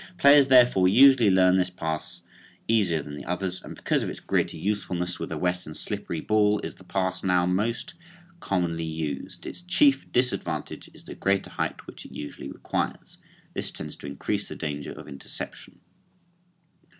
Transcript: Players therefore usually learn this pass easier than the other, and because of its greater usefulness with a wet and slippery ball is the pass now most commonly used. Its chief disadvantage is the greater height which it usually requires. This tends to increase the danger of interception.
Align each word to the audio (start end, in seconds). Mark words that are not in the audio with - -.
Players 0.17 0.47
therefore 0.47 0.87
usually 0.87 1.29
learn 1.29 1.57
this 1.57 1.69
pass 1.69 2.23
easier 2.67 3.03
than 3.03 3.15
the 3.17 3.25
other, 3.25 3.51
and 3.63 3.75
because 3.75 4.01
of 4.01 4.09
its 4.09 4.19
greater 4.19 4.57
usefulness 4.57 5.19
with 5.19 5.31
a 5.31 5.37
wet 5.37 5.67
and 5.67 5.77
slippery 5.77 6.21
ball 6.21 6.57
is 6.61 6.73
the 6.73 6.83
pass 6.83 7.23
now 7.23 7.45
most 7.45 7.93
commonly 8.39 8.83
used. 8.83 9.45
Its 9.45 9.61
chief 9.61 10.11
disadvantage 10.11 10.89
is 10.95 11.03
the 11.03 11.13
greater 11.13 11.51
height 11.51 11.85
which 11.85 12.03
it 12.03 12.11
usually 12.11 12.51
requires. 12.51 13.19
This 13.53 13.69
tends 13.69 13.95
to 13.97 14.07
increase 14.07 14.49
the 14.49 14.55
danger 14.55 14.91
of 14.93 15.07
interception. 15.07 15.79